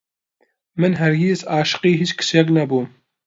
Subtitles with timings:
[0.79, 2.87] من هەرگیز عاشقی هیچ کچێک نەبووم.